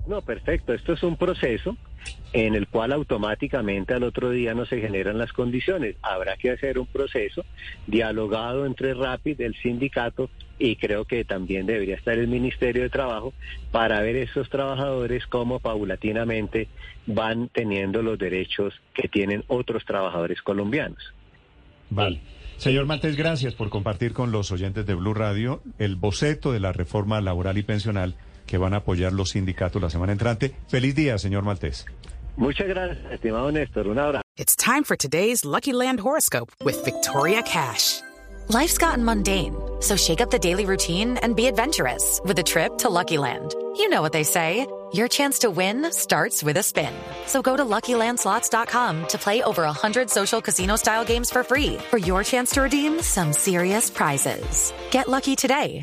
No, 0.08 0.22
perfecto. 0.22 0.72
Esto 0.72 0.94
es 0.94 1.02
un 1.02 1.18
proceso 1.18 1.76
en 2.32 2.54
el 2.54 2.66
cual 2.66 2.92
automáticamente 2.92 3.92
al 3.92 4.04
otro 4.04 4.30
día 4.30 4.54
no 4.54 4.64
se 4.64 4.80
generan 4.80 5.18
las 5.18 5.34
condiciones. 5.34 5.96
Habrá 6.00 6.38
que 6.38 6.50
hacer 6.50 6.78
un 6.78 6.86
proceso 6.86 7.44
dialogado 7.86 8.64
entre 8.64 8.94
Rapid, 8.94 9.38
el 9.42 9.54
sindicato 9.56 10.30
y 10.58 10.76
creo 10.76 11.04
que 11.04 11.26
también 11.26 11.66
debería 11.66 11.94
estar 11.94 12.18
el 12.18 12.26
Ministerio 12.26 12.84
de 12.84 12.88
Trabajo 12.88 13.34
para 13.70 14.00
ver 14.00 14.16
esos 14.16 14.48
trabajadores 14.48 15.26
cómo 15.26 15.60
paulatinamente 15.60 16.68
van 17.06 17.50
teniendo 17.50 18.00
los 18.00 18.18
derechos 18.18 18.72
que 18.94 19.08
tienen 19.08 19.44
otros 19.46 19.84
trabajadores 19.84 20.40
colombianos. 20.40 21.12
Vale. 21.90 22.20
Señor 22.56 22.86
Maltés, 22.86 23.14
gracias 23.14 23.54
por 23.54 23.68
compartir 23.68 24.14
con 24.14 24.32
los 24.32 24.50
oyentes 24.52 24.86
de 24.86 24.94
Blue 24.94 25.14
Radio 25.14 25.62
el 25.78 25.96
boceto 25.96 26.50
de 26.50 26.60
la 26.60 26.72
reforma 26.72 27.20
laboral 27.20 27.58
y 27.58 27.62
pensional 27.62 28.16
que 28.48 28.58
van 28.58 28.74
a 28.74 28.78
apoyar 28.78 29.12
los 29.12 29.30
sindicatos 29.30 29.80
la 29.80 29.90
semana 29.90 30.10
entrante. 30.12 30.56
Feliz 30.66 30.96
día, 30.96 31.18
señor 31.18 31.44
Maltés. 31.44 31.86
Muchas 32.36 32.66
gracias, 32.66 33.12
estimado 33.12 33.52
Néstor. 33.52 33.86
Un 33.86 33.98
abrazo. 33.98 34.22
It's 34.36 34.56
time 34.56 34.84
for 34.84 34.96
today's 34.96 35.44
Lucky 35.44 35.72
Land 35.72 36.00
horoscope 36.00 36.50
with 36.64 36.84
Victoria 36.84 37.42
Cash. 37.42 38.00
Life's 38.48 38.78
gotten 38.78 39.04
mundane, 39.04 39.54
so 39.80 39.96
shake 39.96 40.20
up 40.22 40.30
the 40.30 40.38
daily 40.38 40.64
routine 40.64 41.18
and 41.18 41.36
be 41.36 41.46
adventurous 41.46 42.20
with 42.24 42.38
a 42.38 42.42
trip 42.42 42.78
to 42.78 42.88
Lucky 42.88 43.18
Land. 43.18 43.54
You 43.76 43.88
know 43.88 44.00
what 44.00 44.12
they 44.12 44.24
say. 44.24 44.66
Your 44.94 45.08
chance 45.08 45.40
to 45.40 45.50
win 45.50 45.92
starts 45.92 46.42
with 46.42 46.56
a 46.56 46.62
spin. 46.62 46.94
So 47.26 47.42
go 47.42 47.58
to 47.58 47.62
LuckyLandSlots.com 47.64 49.08
to 49.08 49.18
play 49.18 49.42
over 49.42 49.64
100 49.64 50.08
social 50.08 50.40
casino-style 50.40 51.04
games 51.04 51.30
for 51.30 51.42
free 51.42 51.76
for 51.90 51.98
your 51.98 52.24
chance 52.24 52.52
to 52.52 52.62
redeem 52.62 53.02
some 53.02 53.34
serious 53.34 53.90
prizes. 53.90 54.72
Get 54.90 55.08
lucky 55.08 55.36
today 55.36 55.82